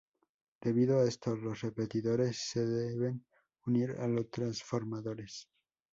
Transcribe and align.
Debido 0.61 0.97
a 0.99 1.03
esto, 1.03 1.35
los 1.35 1.61
repetidores 1.61 2.39
se 2.49 2.65
deben 2.65 3.23
unir 3.67 3.91
a 3.99 4.07
los 4.07 4.31
transformadores. 4.31 5.47